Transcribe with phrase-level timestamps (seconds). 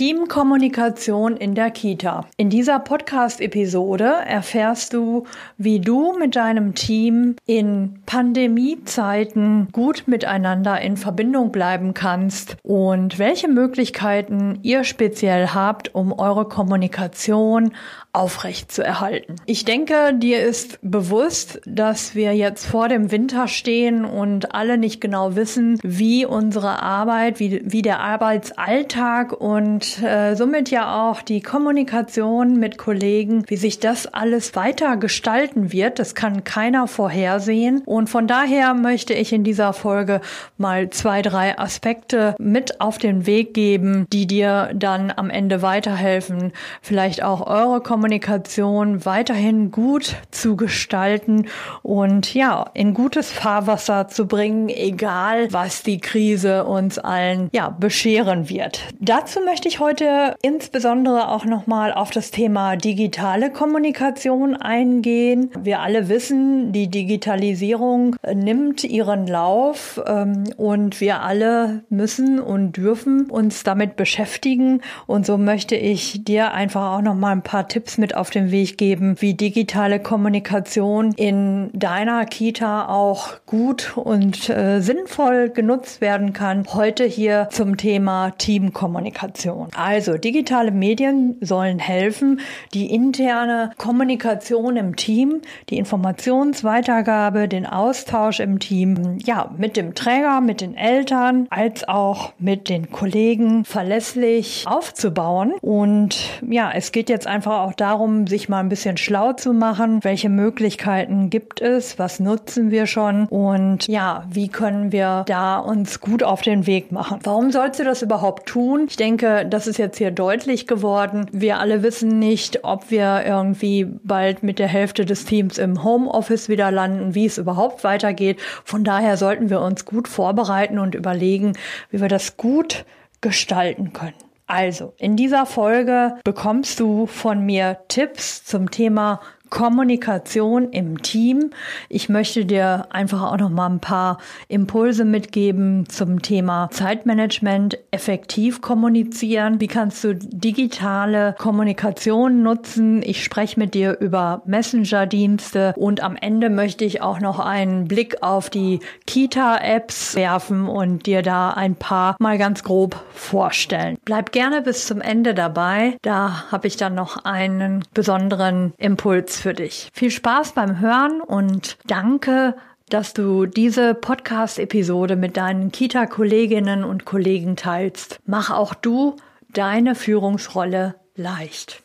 [0.00, 2.24] Teamkommunikation in der Kita.
[2.38, 5.24] In dieser Podcast-Episode erfährst du,
[5.58, 13.48] wie du mit deinem Team in Pandemiezeiten gut miteinander in Verbindung bleiben kannst und welche
[13.48, 17.74] Möglichkeiten ihr speziell habt, um eure Kommunikation
[18.12, 19.36] aufrecht zu erhalten.
[19.46, 25.00] Ich denke, dir ist bewusst, dass wir jetzt vor dem Winter stehen und alle nicht
[25.00, 31.40] genau wissen, wie unsere Arbeit, wie, wie der Arbeitsalltag und äh, somit ja auch die
[31.40, 36.00] Kommunikation mit Kollegen, wie sich das alles weiter gestalten wird.
[36.00, 37.82] Das kann keiner vorhersehen.
[37.86, 40.20] Und von daher möchte ich in dieser Folge
[40.58, 46.52] mal zwei, drei Aspekte mit auf den Weg geben, die dir dann am Ende weiterhelfen,
[46.82, 51.48] vielleicht auch eure Kommunikation Kommunikation weiterhin gut zu gestalten
[51.82, 58.48] und ja, in gutes Fahrwasser zu bringen, egal was die Krise uns allen ja bescheren
[58.48, 58.80] wird.
[59.00, 65.50] Dazu möchte ich heute insbesondere auch nochmal auf das Thema digitale Kommunikation eingehen.
[65.60, 73.30] Wir alle wissen, die Digitalisierung nimmt ihren Lauf ähm, und wir alle müssen und dürfen
[73.30, 78.16] uns damit beschäftigen und so möchte ich dir einfach auch nochmal ein paar Tipps mit
[78.16, 85.50] auf den Weg geben, wie digitale Kommunikation in deiner Kita auch gut und äh, sinnvoll
[85.50, 86.66] genutzt werden kann.
[86.72, 89.68] Heute hier zum Thema Teamkommunikation.
[89.76, 92.40] Also digitale Medien sollen helfen,
[92.74, 100.40] die interne Kommunikation im Team, die Informationsweitergabe, den Austausch im Team, ja, mit dem Träger,
[100.40, 105.52] mit den Eltern, als auch mit den Kollegen verlässlich aufzubauen.
[105.60, 110.02] Und ja, es geht jetzt einfach auch darum, sich mal ein bisschen schlau zu machen.
[110.02, 111.98] Welche Möglichkeiten gibt es?
[111.98, 113.26] Was nutzen wir schon?
[113.26, 117.20] Und ja, wie können wir da uns gut auf den Weg machen?
[117.22, 118.86] Warum sollst du das überhaupt tun?
[118.88, 121.26] Ich denke, das ist jetzt hier deutlich geworden.
[121.32, 126.48] Wir alle wissen nicht, ob wir irgendwie bald mit der Hälfte des Teams im Homeoffice
[126.48, 128.38] wieder landen, wie es überhaupt weitergeht.
[128.64, 131.54] Von daher sollten wir uns gut vorbereiten und überlegen,
[131.90, 132.84] wie wir das gut
[133.20, 134.29] gestalten können.
[134.50, 141.50] Also, in dieser Folge bekommst du von mir Tipps zum Thema Kommunikation im Team.
[141.88, 144.18] Ich möchte dir einfach auch noch mal ein paar
[144.48, 149.60] Impulse mitgeben zum Thema Zeitmanagement, effektiv kommunizieren.
[149.60, 153.02] Wie kannst du digitale Kommunikation nutzen?
[153.02, 158.22] Ich spreche mit dir über Messenger-Dienste und am Ende möchte ich auch noch einen Blick
[158.22, 163.98] auf die Kita-Apps werfen und dir da ein paar mal ganz grob vorstellen.
[164.04, 165.96] Bleib gerne bis zum Ende dabei.
[166.02, 169.88] Da habe ich dann noch einen besonderen Impuls für dich.
[169.92, 172.56] Viel Spaß beim Hören und danke,
[172.88, 178.20] dass du diese Podcast-Episode mit deinen Kita-Kolleginnen und Kollegen teilst.
[178.26, 179.16] Mach auch du
[179.52, 181.82] deine Führungsrolle leicht.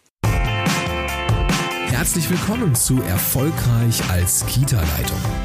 [1.87, 5.44] Herzlich willkommen zu Erfolgreich als Kita-Leitung.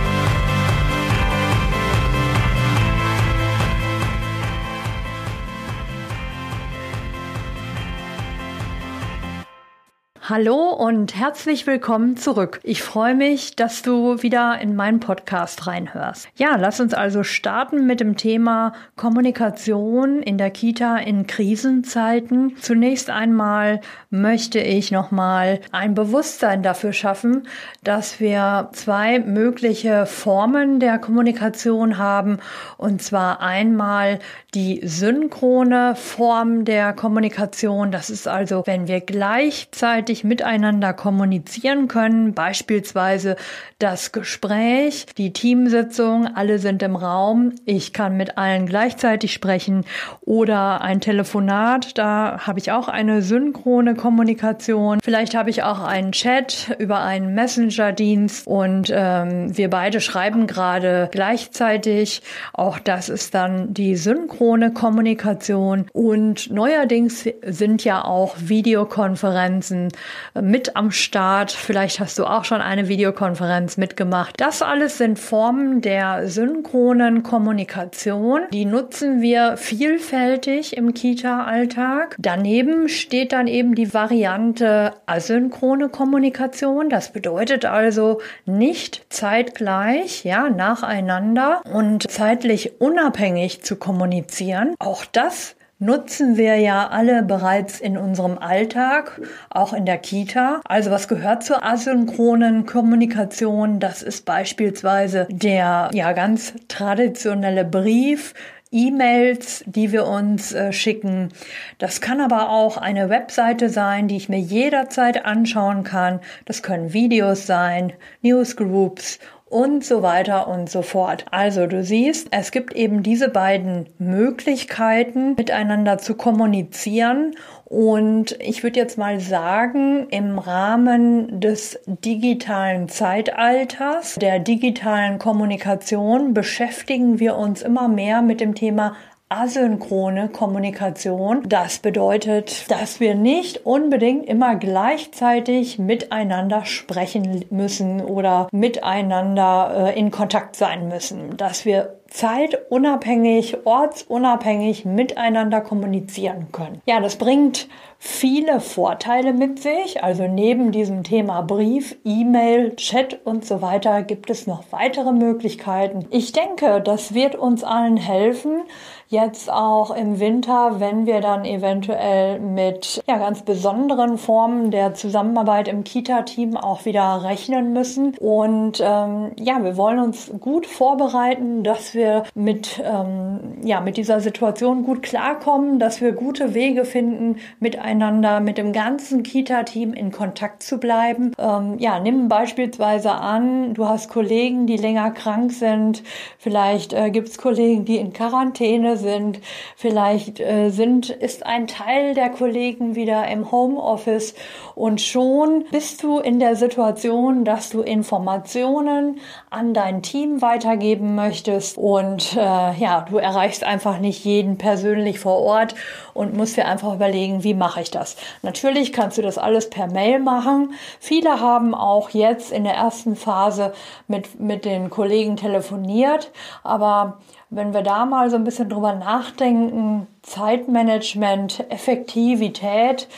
[10.31, 12.61] Hallo und herzlich willkommen zurück.
[12.63, 16.29] Ich freue mich, dass du wieder in meinen Podcast reinhörst.
[16.37, 22.55] Ja, lass uns also starten mit dem Thema Kommunikation in der Kita in Krisenzeiten.
[22.61, 27.45] Zunächst einmal möchte ich nochmal ein Bewusstsein dafür schaffen,
[27.83, 32.37] dass wir zwei mögliche Formen der Kommunikation haben.
[32.77, 34.19] Und zwar einmal
[34.53, 37.91] die synchrone Form der Kommunikation.
[37.91, 43.35] Das ist also, wenn wir gleichzeitig miteinander kommunizieren können, beispielsweise
[43.79, 49.85] das Gespräch, die Teamsitzung, alle sind im Raum, ich kann mit allen gleichzeitig sprechen.
[50.21, 54.99] Oder ein Telefonat, da habe ich auch eine synchrone Kommunikation.
[55.03, 58.47] Vielleicht habe ich auch einen Chat über einen Messenger-Dienst.
[58.47, 62.21] Und ähm, wir beide schreiben gerade gleichzeitig.
[62.53, 65.87] Auch das ist dann die synchrone Kommunikation.
[65.93, 69.89] Und neuerdings sind ja auch Videokonferenzen
[70.39, 71.51] mit am Start.
[71.51, 74.35] Vielleicht hast du auch schon eine Videokonferenz mitgemacht.
[74.39, 78.41] Das alles sind Formen der synchronen Kommunikation.
[78.51, 82.15] Die nutzen wir vielfältig im Kita-Alltag.
[82.19, 86.89] Daneben steht dann eben die Variante asynchrone Kommunikation.
[86.89, 94.75] Das bedeutet also nicht zeitgleich, ja, nacheinander und zeitlich unabhängig zu kommunizieren.
[94.79, 99.19] Auch das nutzen wir ja alle bereits in unserem Alltag,
[99.49, 100.61] auch in der Kita.
[100.63, 103.79] Also was gehört zur asynchronen Kommunikation?
[103.79, 108.33] Das ist beispielsweise der ja ganz traditionelle Brief,
[108.73, 111.29] E-Mails, die wir uns äh, schicken.
[111.77, 116.21] Das kann aber auch eine Webseite sein, die ich mir jederzeit anschauen kann.
[116.45, 117.91] Das können Videos sein,
[118.21, 119.19] Newsgroups
[119.51, 121.25] und so weiter und so fort.
[121.29, 128.79] Also du siehst, es gibt eben diese beiden Möglichkeiten, miteinander zu kommunizieren und ich würde
[128.79, 137.87] jetzt mal sagen, im Rahmen des digitalen Zeitalters, der digitalen Kommunikation, beschäftigen wir uns immer
[137.87, 138.95] mehr mit dem Thema
[139.31, 141.43] asynchrone Kommunikation.
[141.47, 150.11] Das bedeutet, dass wir nicht unbedingt immer gleichzeitig miteinander sprechen müssen oder miteinander äh, in
[150.11, 156.81] Kontakt sein müssen, dass wir zeitunabhängig, ortsunabhängig miteinander kommunizieren können.
[156.85, 160.03] Ja, das bringt viele Vorteile mit sich.
[160.03, 166.05] Also neben diesem Thema Brief, E-Mail, Chat und so weiter gibt es noch weitere Möglichkeiten.
[166.09, 168.63] Ich denke, das wird uns allen helfen,
[169.11, 175.67] jetzt auch im Winter, wenn wir dann eventuell mit ja, ganz besonderen Formen der Zusammenarbeit
[175.67, 178.15] im Kita-Team auch wieder rechnen müssen.
[178.19, 184.21] Und ähm, ja, wir wollen uns gut vorbereiten, dass wir mit, ähm, ja, mit dieser
[184.21, 190.63] Situation gut klarkommen, dass wir gute Wege finden, miteinander, mit dem ganzen Kita-Team in Kontakt
[190.63, 191.33] zu bleiben.
[191.37, 196.01] Ähm, ja, nimm beispielsweise an, du hast Kollegen, die länger krank sind.
[196.37, 199.41] Vielleicht äh, gibt es Kollegen, die in Quarantäne sind.
[199.75, 204.33] Vielleicht äh, sind, ist ein Teil der Kollegen wieder im Homeoffice
[204.75, 209.19] und schon bist du in der Situation, dass du Informationen
[209.49, 215.39] an dein Team weitergeben möchtest und äh, ja, du erreichst einfach nicht jeden persönlich vor
[215.39, 215.75] Ort
[216.13, 218.15] und musst dir einfach überlegen, wie mache ich das.
[218.41, 220.73] Natürlich kannst du das alles per Mail machen.
[220.99, 223.73] Viele haben auch jetzt in der ersten Phase
[224.07, 226.31] mit, mit den Kollegen telefoniert,
[226.63, 227.19] aber
[227.51, 233.09] wenn wir da mal so ein bisschen drüber nachdenken, Zeitmanagement, Effektivität,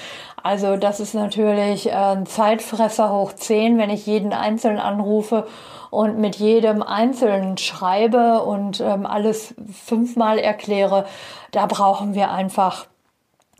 [0.41, 5.47] also das ist natürlich ein Zeitfresser hoch 10, wenn ich jeden Einzelnen anrufe
[5.91, 11.05] und mit jedem Einzelnen schreibe und ähm, alles fünfmal erkläre.
[11.51, 12.87] Da brauchen wir einfach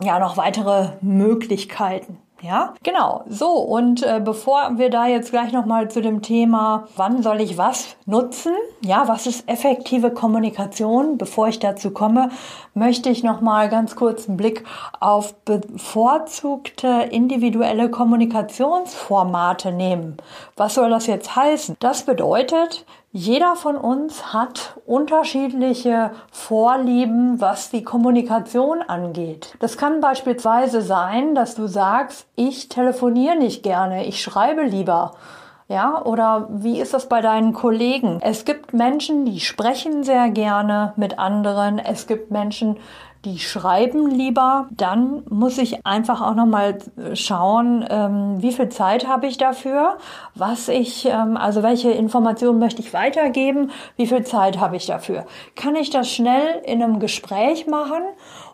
[0.02, 2.18] ja noch weitere Möglichkeiten.
[2.44, 3.24] Ja, genau.
[3.26, 7.56] So, und äh, bevor wir da jetzt gleich nochmal zu dem Thema, wann soll ich
[7.56, 8.52] was nutzen?
[8.82, 11.16] Ja, was ist effektive Kommunikation?
[11.16, 12.28] Bevor ich dazu komme,
[12.74, 14.62] möchte ich nochmal ganz kurz einen Blick
[15.00, 20.18] auf bevorzugte individuelle Kommunikationsformate nehmen.
[20.54, 21.76] Was soll das jetzt heißen?
[21.80, 22.84] Das bedeutet,
[23.16, 29.54] jeder von uns hat unterschiedliche Vorlieben, was die Kommunikation angeht.
[29.60, 35.12] Das kann beispielsweise sein, dass du sagst, ich telefoniere nicht gerne, ich schreibe lieber.
[35.68, 38.18] Ja, oder wie ist das bei deinen Kollegen?
[38.20, 41.78] Es gibt Menschen, die sprechen sehr gerne mit anderen.
[41.78, 42.78] Es gibt Menschen,
[43.24, 46.78] die schreiben lieber, dann muss ich einfach auch noch mal
[47.14, 49.98] schauen, ähm, wie viel Zeit habe ich dafür,
[50.34, 55.26] was ich, ähm, also welche Informationen möchte ich weitergeben, wie viel Zeit habe ich dafür.
[55.56, 58.02] Kann ich das schnell in einem Gespräch machen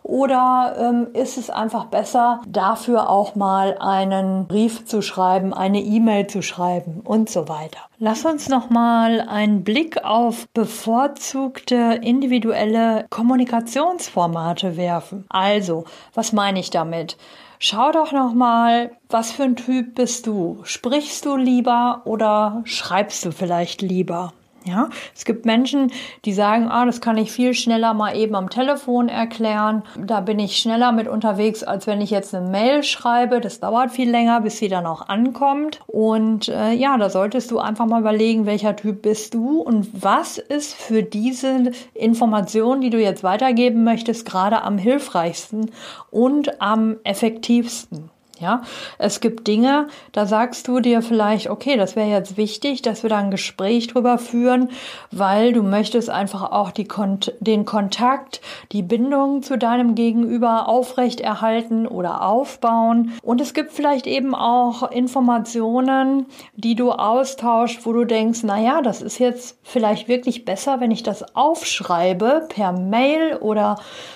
[0.03, 6.27] oder ähm, ist es einfach besser, dafür auch mal einen Brief zu schreiben, eine E-Mail
[6.27, 7.79] zu schreiben und so weiter?
[7.99, 15.25] Lass uns noch mal einen Blick auf bevorzugte individuelle Kommunikationsformate werfen.
[15.29, 17.17] Also, was meine ich damit?
[17.59, 20.61] Schau doch noch mal, was für ein Typ bist du?
[20.63, 24.33] Sprichst du lieber oder schreibst du vielleicht lieber?
[24.63, 25.91] Ja, es gibt Menschen,
[26.23, 29.81] die sagen, ah, das kann ich viel schneller mal eben am Telefon erklären.
[29.97, 33.41] Da bin ich schneller mit unterwegs, als wenn ich jetzt eine Mail schreibe.
[33.41, 35.79] Das dauert viel länger, bis sie dann auch ankommt.
[35.87, 40.37] Und äh, ja, da solltest du einfach mal überlegen, welcher Typ bist du und was
[40.37, 45.71] ist für diese Information, die du jetzt weitergeben möchtest, gerade am hilfreichsten
[46.11, 48.11] und am effektivsten.
[48.41, 48.63] Ja,
[48.97, 53.09] es gibt Dinge, da sagst du dir vielleicht, okay, das wäre jetzt wichtig, dass wir
[53.11, 54.69] da ein Gespräch drüber führen,
[55.11, 61.85] weil du möchtest einfach auch die Kont den Kontakt, die Bindung zu deinem Gegenüber aufrechterhalten
[61.85, 63.11] oder aufbauen.
[63.21, 68.81] Und es gibt vielleicht eben auch Informationen, die du austauschst, wo du denkst, na ja,
[68.81, 73.75] das ist jetzt vielleicht wirklich besser, wenn ich das aufschreibe per Mail oder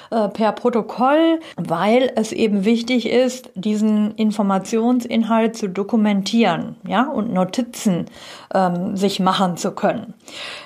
[0.10, 8.06] äh, per Protokoll, weil es eben wichtig ist, diesen Informationsinhalt zu dokumentieren, ja, und Notizen
[8.54, 10.14] ähm, sich machen zu können.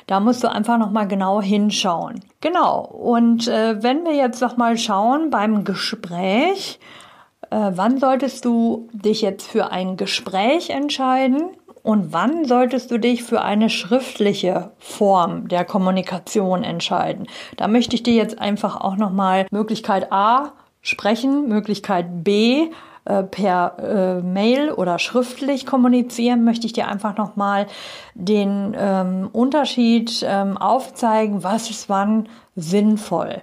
[0.08, 2.22] Da musst du einfach noch mal genau hinschauen.
[2.42, 2.82] Genau.
[2.82, 6.80] Und äh, wenn wir jetzt noch mal schauen beim Gespräch,
[7.50, 11.50] äh, wann solltest du dich jetzt für ein Gespräch entscheiden?
[11.82, 17.28] Und wann solltest du dich für eine schriftliche Form der Kommunikation entscheiden?
[17.56, 20.52] Da möchte ich dir jetzt einfach auch nochmal Möglichkeit A
[20.82, 22.70] sprechen, Möglichkeit B
[23.06, 27.68] äh, per äh, Mail oder schriftlich kommunizieren, möchte ich dir einfach nochmal
[28.14, 33.42] den ähm, Unterschied ähm, aufzeigen, was ist wann sinnvoll.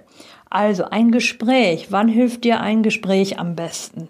[0.49, 1.87] Also ein Gespräch.
[1.91, 4.07] Wann hilft dir ein Gespräch am besten?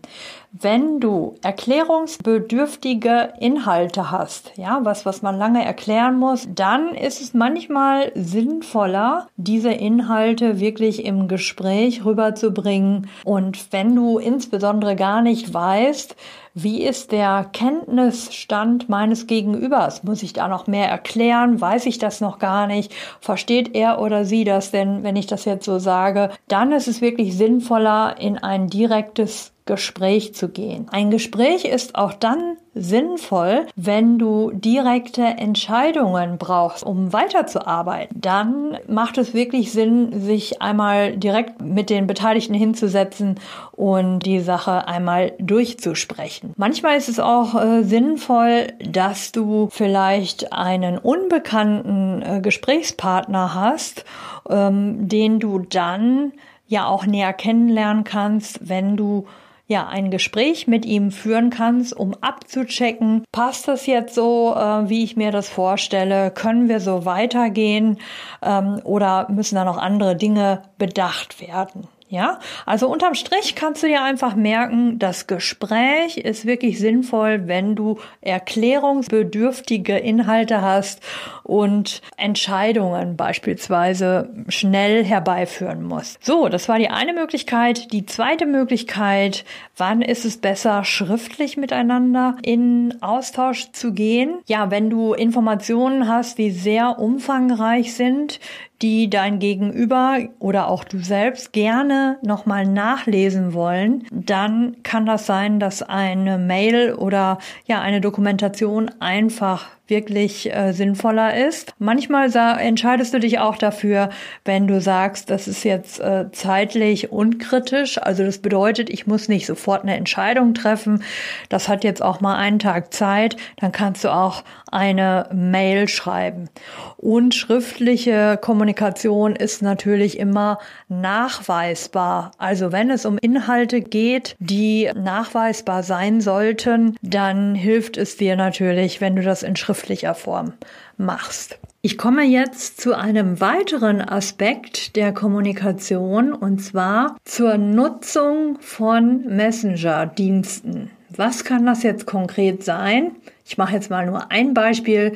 [0.53, 7.33] Wenn du erklärungsbedürftige Inhalte hast, ja, was, was man lange erklären muss, dann ist es
[7.33, 13.09] manchmal sinnvoller, diese Inhalte wirklich im Gespräch rüberzubringen.
[13.25, 16.15] Und wenn du insbesondere gar nicht weißt,
[16.53, 20.03] wie ist der Kenntnisstand meines Gegenübers?
[20.03, 21.59] Muss ich da noch mehr erklären?
[21.59, 22.95] Weiß ich das noch gar nicht?
[23.19, 26.31] Versteht er oder sie das denn, wenn ich das jetzt so sage?
[26.47, 30.87] Dann ist es wirklich sinnvoller, in ein direktes Gespräch zu gehen.
[30.89, 38.19] Ein Gespräch ist auch dann sinnvoll, wenn du direkte Entscheidungen brauchst, um weiterzuarbeiten.
[38.19, 43.39] Dann macht es wirklich Sinn, sich einmal direkt mit den Beteiligten hinzusetzen
[43.71, 46.53] und die Sache einmal durchzusprechen.
[46.55, 54.05] Manchmal ist es auch äh, sinnvoll, dass du vielleicht einen unbekannten äh, Gesprächspartner hast,
[54.49, 56.31] ähm, den du dann
[56.67, 59.25] ja auch näher kennenlernen kannst, wenn du
[59.67, 65.03] ja ein Gespräch mit ihm führen kannst, um abzuchecken, passt das jetzt so, äh, wie
[65.03, 66.31] ich mir das vorstelle?
[66.31, 67.99] Können wir so weitergehen
[68.41, 71.87] ähm, oder müssen da noch andere Dinge bedacht werden?
[72.09, 77.75] Ja, also unterm Strich kannst du dir einfach merken, das Gespräch ist wirklich sinnvoll, wenn
[77.75, 81.01] du erklärungsbedürftige Inhalte hast
[81.43, 86.23] und Entscheidungen beispielsweise schnell herbeiführen musst.
[86.23, 87.91] So, das war die eine Möglichkeit.
[87.91, 89.43] Die zweite Möglichkeit,
[89.77, 94.39] wann ist es besser, schriftlich miteinander in Austausch zu gehen?
[94.47, 98.39] Ja, wenn du Informationen hast, die sehr umfangreich sind,
[98.81, 105.59] die dein Gegenüber oder auch du selbst gerne nochmal nachlesen wollen, dann kann das sein,
[105.59, 111.73] dass eine Mail oder ja eine Dokumentation einfach wirklich äh, sinnvoller ist.
[111.79, 112.29] Manchmal
[112.59, 114.09] entscheidest du dich auch dafür,
[114.45, 117.97] wenn du sagst, das ist jetzt äh, zeitlich unkritisch.
[117.97, 121.03] Also das bedeutet, ich muss nicht sofort eine Entscheidung treffen.
[121.49, 123.37] Das hat jetzt auch mal einen Tag Zeit.
[123.57, 126.49] Dann kannst du auch eine Mail schreiben.
[126.97, 132.31] Und schriftliche Kommunikation ist natürlich immer nachweisbar.
[132.37, 138.99] Also wenn es um Inhalte geht, die nachweisbar sein sollten, dann hilft es dir natürlich,
[139.01, 140.53] wenn du das in schriftlicher Form
[140.97, 141.59] machst.
[141.81, 150.89] Ich komme jetzt zu einem weiteren Aspekt der Kommunikation und zwar zur Nutzung von Messenger-Diensten.
[151.15, 153.15] Was kann das jetzt konkret sein?
[153.45, 155.13] Ich mache jetzt mal nur ein Beispiel.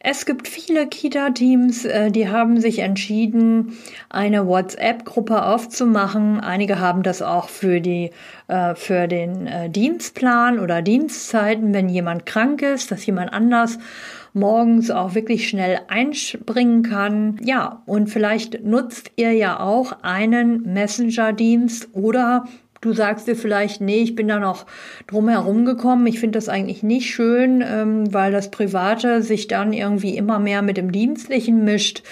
[0.00, 3.76] Es gibt viele Kita-Teams, äh, die haben sich entschieden,
[4.08, 6.40] eine WhatsApp-Gruppe aufzumachen.
[6.40, 8.12] Einige haben das auch für die
[8.48, 13.78] äh, für den äh, Dienstplan oder Dienstzeiten, wenn jemand krank ist, dass jemand anders
[14.32, 17.40] morgens auch wirklich schnell einspringen kann.
[17.42, 22.44] Ja, und vielleicht nutzt ihr ja auch einen Messenger-Dienst oder
[22.86, 24.64] Du sagst dir vielleicht, nee, ich bin da noch
[25.08, 26.06] drum herum gekommen.
[26.06, 30.62] Ich finde das eigentlich nicht schön, ähm, weil das Private sich dann irgendwie immer mehr
[30.62, 32.04] mit dem Dienstlichen mischt.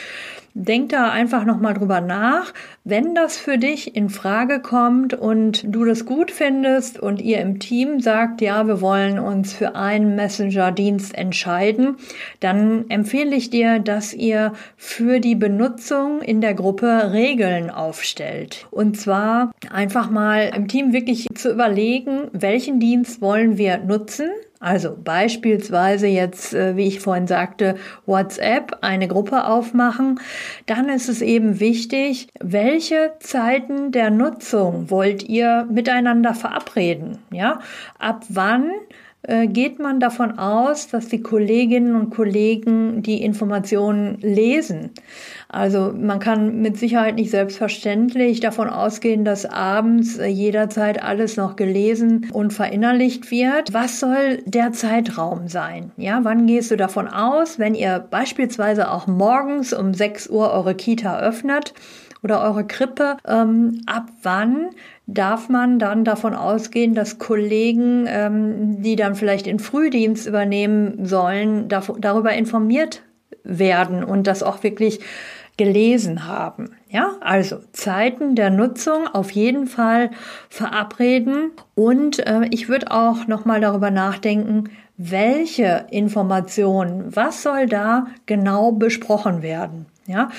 [0.56, 2.54] Denk da einfach nochmal drüber nach.
[2.84, 7.58] Wenn das für dich in Frage kommt und du das gut findest und ihr im
[7.58, 11.96] Team sagt, ja, wir wollen uns für einen Messenger-Dienst entscheiden,
[12.38, 18.68] dann empfehle ich dir, dass ihr für die Benutzung in der Gruppe Regeln aufstellt.
[18.70, 24.30] Und zwar einfach mal im Team wirklich zu überlegen, welchen Dienst wollen wir nutzen
[24.60, 30.20] also beispielsweise jetzt, äh, wie ich vorhin sagte, WhatsApp, eine Gruppe aufmachen.
[30.66, 37.18] Dann ist es eben wichtig, welche Zeiten der Nutzung wollt ihr miteinander verabreden?
[37.30, 37.60] Ja,
[37.98, 38.70] ab wann
[39.46, 44.90] geht man davon aus, dass die Kolleginnen und Kollegen die Informationen lesen.
[45.54, 51.54] Also man kann mit Sicherheit nicht selbstverständlich davon ausgehen, dass abends äh, jederzeit alles noch
[51.54, 53.72] gelesen und verinnerlicht wird.
[53.72, 55.92] Was soll der Zeitraum sein?
[55.96, 60.74] Ja, wann gehst du davon aus, wenn ihr beispielsweise auch morgens um 6 Uhr eure
[60.74, 61.72] Kita öffnet?
[62.24, 64.70] oder eure Krippe, ähm, ab wann
[65.06, 71.68] darf man dann davon ausgehen, dass Kollegen, ähm, die dann vielleicht in Frühdienst übernehmen sollen,
[71.68, 73.02] darüber informiert
[73.42, 75.00] werden und das auch wirklich
[75.56, 76.70] gelesen haben.
[76.88, 80.10] Ja, also Zeiten der Nutzung auf jeden Fall
[80.48, 88.06] verabreden und äh, ich würde auch noch mal darüber nachdenken, welche Informationen, was soll da
[88.26, 89.86] genau besprochen werden?
[90.06, 90.30] Ja,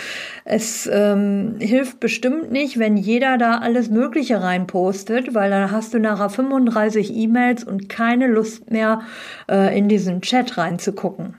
[0.43, 5.99] es ähm, hilft bestimmt nicht, wenn jeder da alles Mögliche reinpostet, weil dann hast du
[5.99, 9.01] nachher 35 E-Mails und keine Lust mehr,
[9.49, 11.35] äh, in diesen Chat reinzugucken.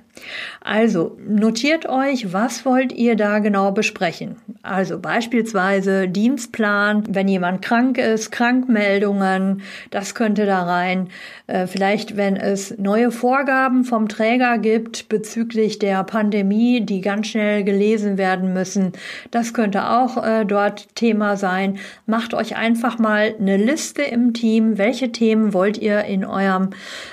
[0.60, 4.36] Also notiert euch, was wollt ihr da genau besprechen?
[4.62, 11.08] Also beispielsweise Dienstplan, wenn jemand krank ist, Krankmeldungen, das könnte da rein.
[11.46, 17.62] Äh, vielleicht, wenn es neue Vorgaben vom Träger gibt bezüglich der Pandemie, die ganz schnell
[17.62, 18.92] gelesen werden müssen,
[19.30, 21.78] das könnte auch äh, dort Thema sein.
[22.06, 26.70] Macht euch einfach mal eine Liste im Team, welche Themen wollt ihr in eurem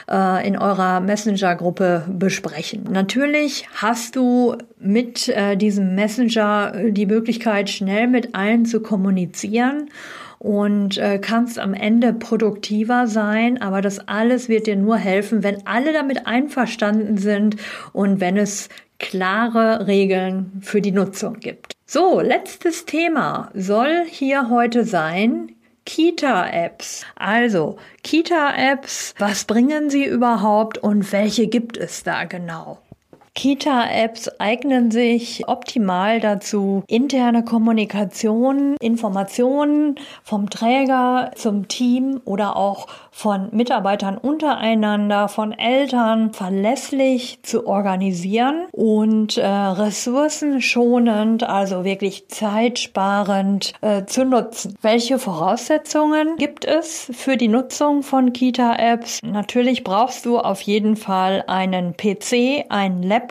[0.09, 2.83] äh, in eurer Messenger-Gruppe besprechen.
[2.93, 9.89] Natürlich hast du mit äh, diesem Messenger äh, die Möglichkeit, schnell mit allen zu kommunizieren
[10.37, 15.65] und äh, kannst am Ende produktiver sein, aber das alles wird dir nur helfen, wenn
[15.65, 17.55] alle damit einverstanden sind
[17.93, 18.69] und wenn es
[18.99, 21.73] klare Regeln für die Nutzung gibt.
[21.87, 25.53] So, letztes Thema soll hier heute sein
[25.85, 27.05] Kita-Apps.
[27.15, 32.79] Also, Kita-Apps, was bringen sie überhaupt und welche gibt es da genau?
[33.35, 43.49] Kita-Apps eignen sich optimal dazu, interne Kommunikation, Informationen vom Träger zum Team oder auch von
[43.51, 54.25] Mitarbeitern untereinander, von Eltern verlässlich zu organisieren und äh, ressourcenschonend, also wirklich zeitsparend äh, zu
[54.25, 54.75] nutzen.
[54.81, 59.21] Welche Voraussetzungen gibt es für die Nutzung von Kita-Apps?
[59.23, 63.22] Natürlich brauchst du auf jeden Fall einen PC, einen Laptop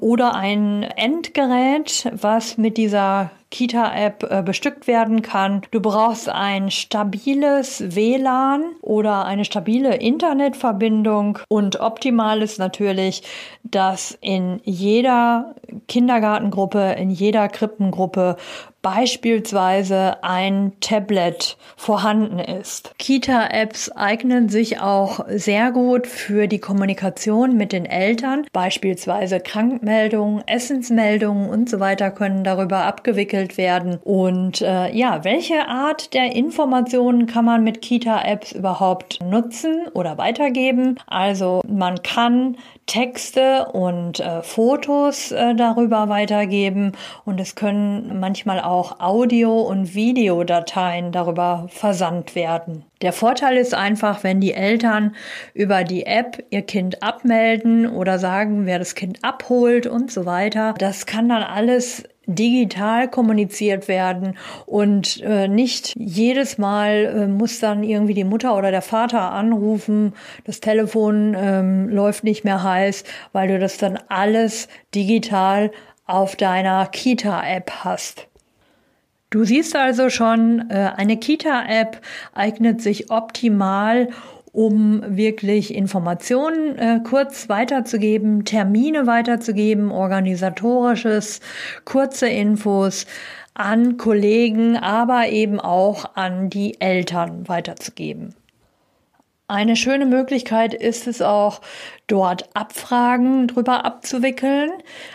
[0.00, 5.62] oder ein Endgerät, was mit dieser Kita-App äh, bestückt werden kann.
[5.70, 13.22] Du brauchst ein stabiles WLAN oder eine stabile Internetverbindung und optimal ist natürlich,
[13.64, 15.54] dass in jeder
[15.86, 18.36] Kindergartengruppe, in jeder Krippengruppe
[18.82, 22.92] beispielsweise ein Tablet vorhanden ist.
[22.98, 28.46] Kita-Apps eignen sich auch sehr gut für die Kommunikation mit den Eltern.
[28.52, 33.98] Beispielsweise Krankmeldungen, Essensmeldungen und so weiter können darüber abgewickelt werden.
[34.04, 40.98] Und äh, ja, welche Art der Informationen kann man mit Kita-Apps überhaupt nutzen oder weitergeben?
[41.06, 42.56] Also man kann
[42.88, 46.92] Texte und äh, Fotos äh, darüber weitergeben
[47.24, 52.84] und es können manchmal auch Audio- und Videodateien darüber versandt werden.
[53.00, 55.14] Der Vorteil ist einfach, wenn die Eltern
[55.54, 60.74] über die App ihr Kind abmelden oder sagen, wer das Kind abholt und so weiter.
[60.78, 64.36] Das kann dann alles digital kommuniziert werden
[64.66, 70.12] und äh, nicht jedes Mal äh, muss dann irgendwie die Mutter oder der Vater anrufen,
[70.44, 75.70] das Telefon ähm, läuft nicht mehr heiß, weil du das dann alles digital
[76.06, 78.28] auf deiner Kita-App hast.
[79.30, 82.00] Du siehst also schon, äh, eine Kita-App
[82.34, 84.08] eignet sich optimal,
[84.58, 91.40] um wirklich Informationen äh, kurz weiterzugeben, Termine weiterzugeben, organisatorisches,
[91.84, 93.06] kurze Infos
[93.54, 98.34] an Kollegen, aber eben auch an die Eltern weiterzugeben.
[99.46, 101.60] Eine schöne Möglichkeit ist es auch,
[102.08, 104.70] dort Abfragen drüber abzuwickeln.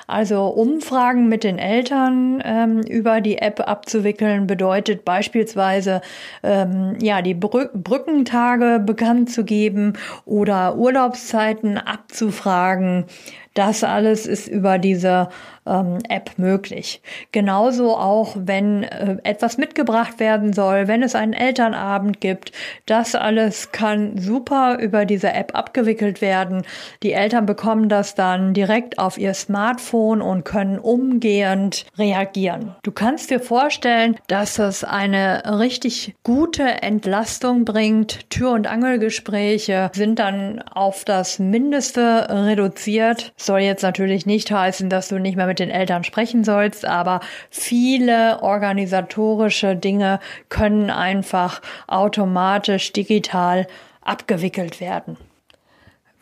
[0.08, 6.02] Also Umfragen mit den Eltern ähm, über die App abzuwickeln bedeutet beispielsweise
[6.44, 9.94] ähm, ja die Brü Brückentage bekannt zu geben
[10.26, 13.06] oder Urlaubszeiten abzufragen.
[13.54, 15.30] Das alles ist über diese
[15.68, 17.02] ähm, App möglich.
[17.32, 22.52] Genauso auch, wenn äh, etwas mitgebracht werden soll, wenn es einen Elternabend gibt.
[22.88, 26.64] Das alles kann super über diese App abgewickelt werden.
[27.02, 32.76] Die Eltern bekommen das dann direkt auf ihr Smartphone und können umgehend reagieren.
[32.84, 38.30] Du kannst dir vorstellen, dass das eine richtig gute Entlastung bringt.
[38.30, 43.34] Tür- und Angelgespräche sind dann auf das Mindeste reduziert.
[43.38, 47.20] Soll jetzt natürlich nicht heißen, dass du nicht mehr mit den Eltern sprechen sollst, aber
[47.50, 50.20] viele organisatorische Dinge
[50.50, 53.68] können einfach automatisch digital
[54.02, 55.18] abgewickelt werden.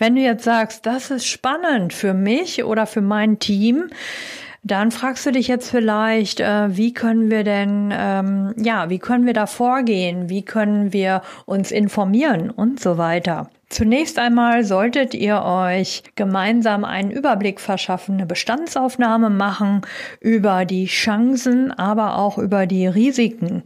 [0.02, 3.92] Wenn du jetzt sagst, das ist spannend für mich oder für mein Team,
[4.64, 9.28] dann fragst du dich jetzt vielleicht, äh, wie können wir denn, ähm, ja, wie können
[9.28, 10.28] wir da vorgehen?
[10.28, 13.52] Wie können wir uns informieren und so weiter?
[13.70, 19.82] Zunächst einmal solltet ihr euch gemeinsam einen Überblick verschaffen, eine Bestandsaufnahme machen
[20.20, 23.62] über die Chancen, aber auch über die Risiken,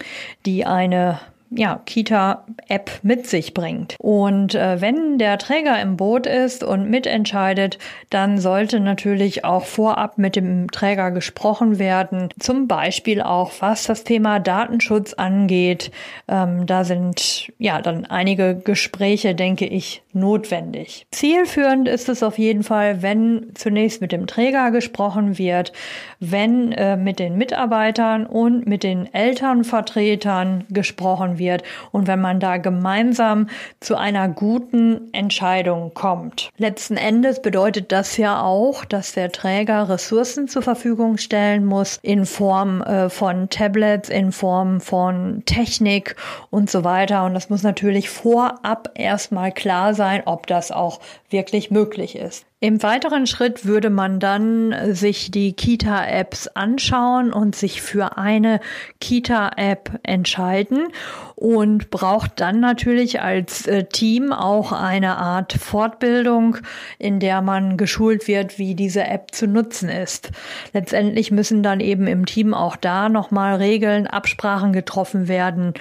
[0.45, 1.17] die eine
[1.49, 3.95] ja, Kita-App mit sich bringt.
[3.99, 7.77] Und äh, wenn der Träger im Boot ist und mitentscheidet,
[8.10, 12.29] dann sollte natürlich auch vorab mit dem Träger gesprochen werden.
[12.39, 15.91] Zum Beispiel auch, was das Thema Datenschutz angeht.
[16.27, 21.05] Ähm, da sind ja dann einige Gespräche, denke ich, notwendig.
[21.12, 25.73] Zielführend ist es auf jeden Fall, wenn zunächst mit dem Träger gesprochen wird,
[26.19, 32.58] wenn äh, mit den Mitarbeitern und mit den Elternvertretern gesprochen wird und wenn man da
[32.58, 33.48] gemeinsam
[33.80, 36.50] zu einer guten Entscheidung kommt.
[36.58, 42.26] Letzten Endes bedeutet das ja auch, dass der Träger Ressourcen zur Verfügung stellen muss in
[42.26, 46.15] Form äh, von Tablets, in Form von Technik
[46.50, 47.26] und so weiter.
[47.26, 52.45] Und das muss natürlich vorab erstmal klar sein, ob das auch wirklich möglich ist.
[52.62, 58.62] Im weiteren Schritt würde man dann sich die Kita-Apps anschauen und sich für eine
[59.02, 60.88] Kita-App entscheiden
[61.36, 66.58] und braucht dann natürlich als äh, Team auch eine Art Fortbildung,
[66.98, 70.32] in der man geschult wird, wie diese App zu nutzen ist.
[70.72, 75.74] Letztendlich müssen dann eben im Team auch da nochmal Regeln, Absprachen getroffen werden,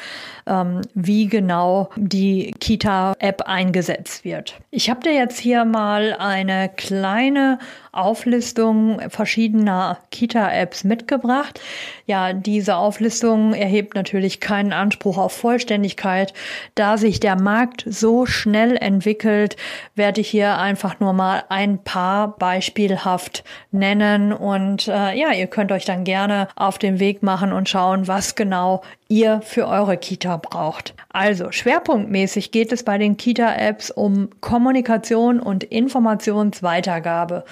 [0.47, 4.55] wie genau die Kita-App eingesetzt wird.
[4.71, 7.59] Ich habe dir jetzt hier mal eine kleine
[7.97, 11.61] Auflistung verschiedener Kita-Apps mitgebracht.
[12.07, 16.35] Ja, diese Auflistung erhebt natürlich keinen Anspruch auf Vollständigkeit.
[16.75, 19.57] Da sich der Markt so schnell entwickelt,
[19.95, 24.33] werde ich hier einfach nur mal ein paar beispielhaft nennen.
[24.33, 28.35] Und äh, ja, ihr könnt euch dann gerne auf den Weg machen und schauen, was
[28.35, 30.95] genau ihr für eure Kita braucht.
[31.11, 37.45] Also schwerpunktmäßig geht es bei den Kita-Apps um Kommunikation und Informationsweitergabe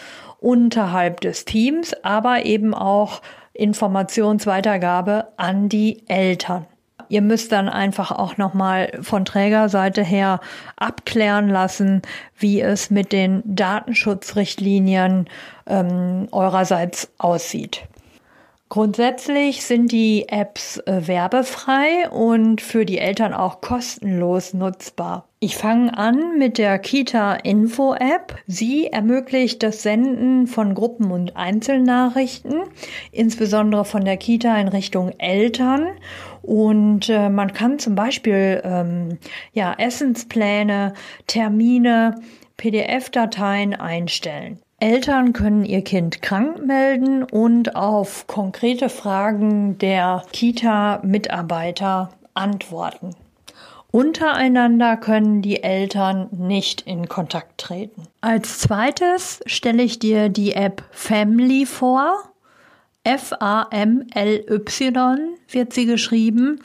[0.43, 3.23] unterhalb des Teams, aber eben auch
[3.55, 6.67] Informationsweitergabe an die Eltern.
[7.09, 10.41] Ihr müsst dann einfach auch nochmal von Trägerseite her
[10.77, 12.01] abklären lassen,
[12.39, 15.29] wie es mit den Datenschutzrichtlinien
[15.67, 17.83] ähm, eurerseits aussieht.
[18.71, 25.29] Grundsätzlich sind die Apps äh, werbefrei und für die Eltern auch kostenlos nutzbar.
[25.45, 28.37] Ich fange an mit der Kita Info App.
[28.47, 32.63] Sie ermöglicht das Senden von Gruppen- und Einzelnachrichten,
[33.11, 35.89] insbesondere von der Kita in Richtung Eltern.
[36.43, 39.19] Und äh, man kann zum Beispiel ähm,
[39.53, 40.93] ja, Essenspläne,
[41.27, 42.21] Termine,
[42.57, 44.61] PDF-Dateien einstellen.
[44.79, 53.17] Eltern können ihr Kind krank melden und auf konkrete Fragen der Kita-Mitarbeiter antworten.
[53.93, 58.09] Untereinander können die Eltern nicht in Kontakt treten.
[58.23, 62.33] Als zweites stelle ich dir die App Family vor.
[63.05, 64.53] F-A-M-L-Y
[65.49, 66.61] wird sie geschrieben.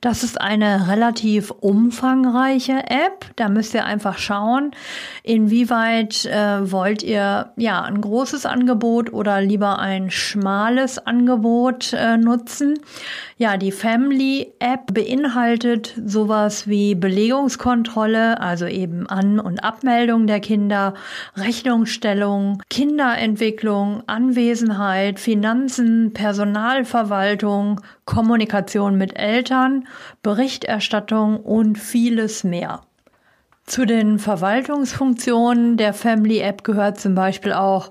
[0.00, 3.24] Das ist eine relativ umfangreiche App.
[3.36, 4.72] Da müsst ihr einfach schauen,
[5.22, 12.80] inwieweit äh, wollt ihr ja ein großes Angebot oder lieber ein schmales Angebot äh, nutzen.
[13.38, 20.94] Ja, die Family App beinhaltet sowas wie Belegungskontrolle, also eben An- und Abmeldung der Kinder,
[21.36, 29.86] Rechnungsstellung, Kinderentwicklung, Anwesenheit, Finanzen, Personalverwaltung, Kommunikation mit Eltern,
[30.22, 32.85] Berichterstattung und vieles mehr.
[33.66, 37.90] Zu den Verwaltungsfunktionen der Family App gehört zum Beispiel auch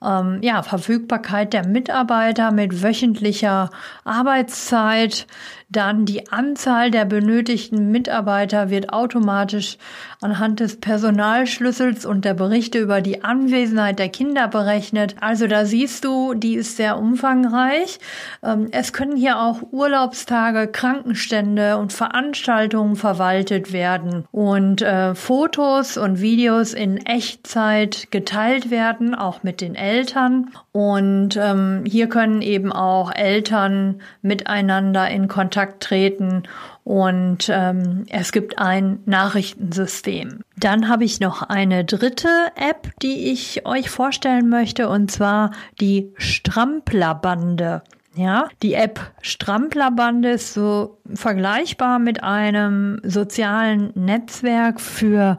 [0.00, 3.70] ähm, ja, Verfügbarkeit der Mitarbeiter mit wöchentlicher
[4.04, 5.26] Arbeitszeit.
[5.68, 9.78] Dann die Anzahl der benötigten Mitarbeiter wird automatisch
[10.20, 15.16] anhand des Personalschlüssels und der Berichte über die Anwesenheit der Kinder berechnet.
[15.20, 17.98] Also da siehst du, die ist sehr umfangreich.
[18.44, 26.20] Ähm, es können hier auch Urlaubstage, Krankenstände und Veranstaltungen verwaltet werden und äh, Fotos und
[26.20, 30.52] Videos in Echtzeit geteilt werden, auch mit den Eltern.
[30.70, 36.44] Und ähm, hier können eben auch Eltern miteinander in Kontakt treten
[36.84, 40.42] und ähm, es gibt ein Nachrichtensystem.
[40.56, 46.12] Dann habe ich noch eine dritte App, die ich euch vorstellen möchte, und zwar die
[46.16, 47.82] Stramplerbande
[48.14, 55.36] Ja, die App Stramplerbande ist so vergleichbar mit einem sozialen Netzwerk für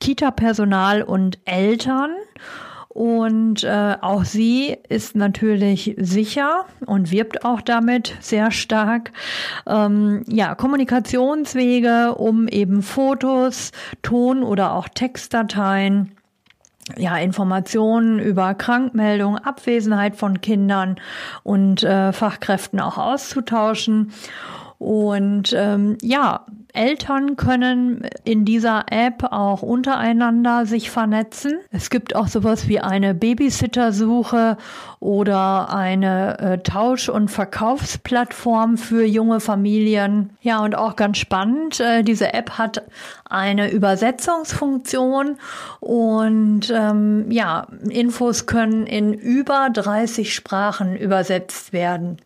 [0.00, 2.12] Kita-Personal und Eltern.
[2.94, 9.10] Und äh, auch sie ist natürlich sicher und wirbt auch damit sehr stark.
[9.66, 16.12] Ähm, ja, Kommunikationswege, um eben Fotos, Ton oder auch Textdateien
[16.96, 20.96] ja, Informationen über Krankmeldung, Abwesenheit von Kindern
[21.42, 24.12] und äh, Fachkräften auch auszutauschen.
[24.84, 26.44] Und ähm, ja,
[26.74, 31.54] Eltern können in dieser App auch untereinander sich vernetzen.
[31.70, 34.58] Es gibt auch sowas wie eine Babysittersuche
[35.00, 40.36] oder eine äh, Tausch- und Verkaufsplattform für junge Familien.
[40.42, 42.82] Ja, und auch ganz spannend, äh, diese App hat
[43.24, 45.38] eine Übersetzungsfunktion
[45.80, 52.18] und ähm, ja, Infos können in über 30 Sprachen übersetzt werden.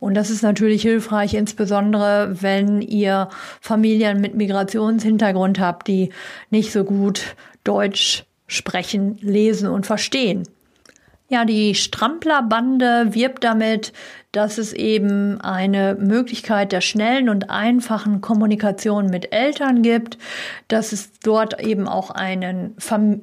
[0.00, 3.28] Und das ist natürlich hilfreich, insbesondere wenn ihr
[3.60, 6.10] Familien mit Migrationshintergrund habt, die
[6.50, 10.44] nicht so gut Deutsch sprechen, lesen und verstehen.
[11.28, 13.92] Ja, die Stramplerbande wirbt damit,
[14.36, 20.18] dass es eben eine Möglichkeit der schnellen und einfachen Kommunikation mit Eltern gibt,
[20.68, 22.76] dass es dort eben auch einen,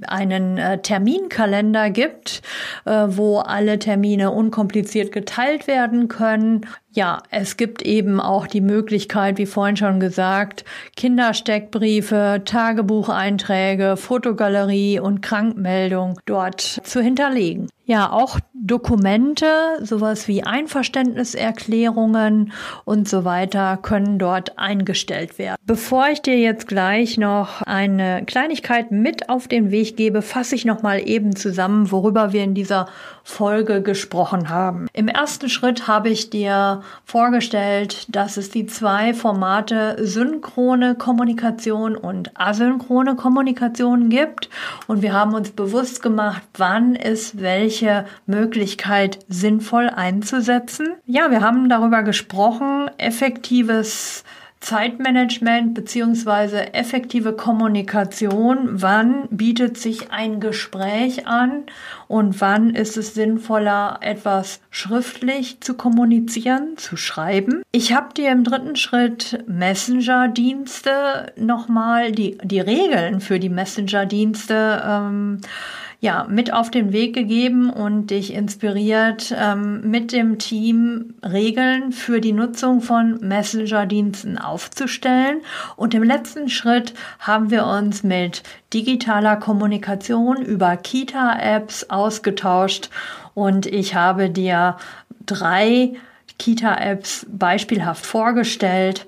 [0.07, 2.41] einen äh, Terminkalender gibt,
[2.85, 6.65] äh, wo alle Termine unkompliziert geteilt werden können.
[6.95, 10.63] Ja, es gibt eben auch die Möglichkeit, wie vorhin schon gesagt,
[10.95, 17.67] Kindersteckbriefe, Tagebucheinträge, Fotogalerie und Krankmeldung dort zu hinterlegen.
[17.85, 19.45] Ja, auch Dokumente,
[19.81, 20.43] sowas wie
[21.03, 22.51] Einverständniserklärungen
[22.85, 25.57] und so weiter können dort eingestellt werden.
[25.65, 30.65] Bevor ich dir jetzt gleich noch eine Kleinigkeit mit auf den Weg gebe, fasse ich
[30.65, 32.87] noch mal eben zusammen, worüber wir in dieser
[33.23, 34.87] Folge gesprochen haben.
[34.93, 42.31] Im ersten Schritt habe ich dir vorgestellt, dass es die zwei Formate synchrone Kommunikation und
[42.39, 44.49] asynchrone Kommunikation gibt
[44.87, 50.89] und wir haben uns bewusst gemacht, wann ist welche Möglichkeit sinnvoll einzusetzen.
[51.05, 54.23] Ja, wir haben darüber gesprochen, effektives
[54.63, 61.63] Zeitmanagement beziehungsweise effektive Kommunikation, wann bietet sich ein Gespräch an
[62.07, 67.61] und wann ist es sinnvoller, etwas schriftlich zu kommunizieren, zu schreiben.
[67.73, 75.41] Ich habe dir im dritten Schritt Messenger-Dienste nochmal, die, die Regeln für die Messenger-Dienste ähm,
[76.03, 82.19] ja, mit auf den Weg gegeben und dich inspiriert, ähm, mit dem Team Regeln für
[82.19, 85.39] die Nutzung von Messenger-Diensten aufzustellen.
[85.77, 92.89] Und im letzten Schritt haben wir uns mit digitaler Kommunikation über Kita-Apps ausgetauscht
[93.33, 94.75] und ich habe dir
[95.25, 95.93] drei
[96.37, 99.05] Kita-Apps beispielhaft vorgestellt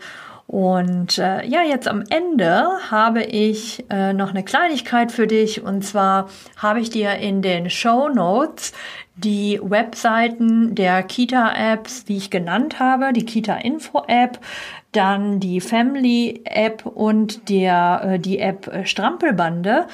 [0.48, 5.64] und äh, ja, jetzt am Ende habe ich äh, noch eine Kleinigkeit für dich.
[5.64, 8.72] Und zwar habe ich dir in den Show Notes
[9.16, 14.40] die Webseiten der Kita-Apps, die ich genannt habe, die Kita-Info-App,
[14.96, 19.88] dann die Family-App und der, äh, die App Strampelbande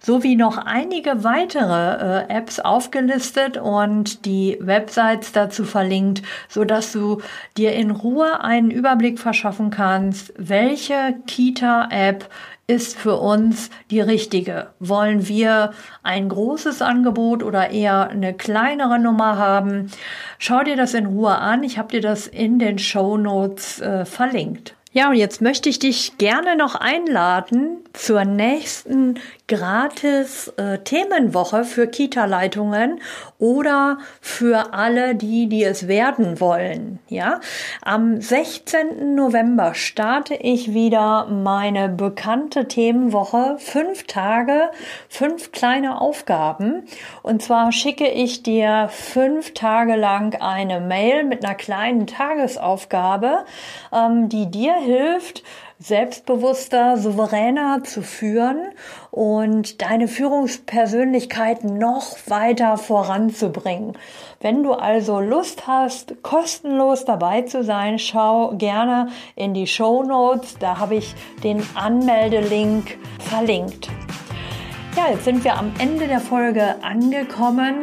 [0.00, 7.20] sowie noch einige weitere äh, Apps aufgelistet und die Websites dazu verlinkt, so dass du
[7.56, 12.28] dir in Ruhe einen Überblick verschaffen kannst, welche Kita-App
[12.68, 14.68] ist für uns die richtige?
[14.78, 19.90] Wollen wir ein großes Angebot oder eher eine kleinere Nummer haben?
[20.38, 21.64] Schau dir das in Ruhe an.
[21.64, 24.74] Ich habe dir das in den Show Notes äh, verlinkt.
[24.92, 31.86] Ja, und jetzt möchte ich dich gerne noch einladen zur nächsten gratis äh, Themenwoche für
[31.86, 33.00] Kita-Leitungen
[33.38, 36.98] oder für alle die, die es werden wollen.
[37.08, 37.40] Ja,
[37.82, 39.14] am 16.
[39.14, 43.56] November starte ich wieder meine bekannte Themenwoche.
[43.58, 44.70] Fünf Tage,
[45.08, 46.84] fünf kleine Aufgaben.
[47.22, 53.44] Und zwar schicke ich dir fünf Tage lang eine Mail mit einer kleinen Tagesaufgabe,
[53.92, 55.44] ähm, die dir hilft,
[55.80, 58.72] selbstbewusster, souveräner zu führen
[59.10, 63.96] und deine Führungspersönlichkeit noch weiter voranzubringen.
[64.40, 70.58] Wenn du also Lust hast, kostenlos dabei zu sein, schau gerne in die Show Notes.
[70.58, 71.14] Da habe ich
[71.44, 73.88] den Anmeldelink verlinkt.
[74.96, 77.82] Ja, jetzt sind wir am Ende der Folge angekommen.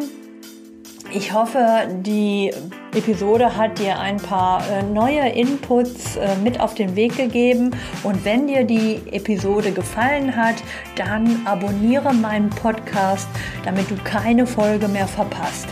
[1.14, 2.52] Ich hoffe, die
[2.96, 7.72] Episode hat dir ein paar äh, neue Inputs äh, mit auf den Weg gegeben.
[8.04, 10.56] Und wenn dir die Episode gefallen hat,
[10.96, 13.28] dann abonniere meinen Podcast,
[13.64, 15.68] damit du keine Folge mehr verpasst.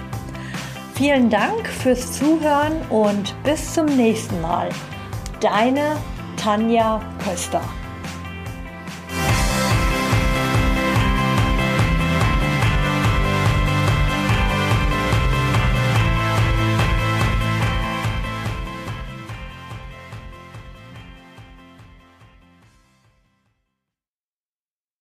[0.95, 4.69] Vielen Dank fürs Zuhören und bis zum nächsten Mal.
[5.39, 5.97] Deine
[6.37, 7.61] Tanja Köster.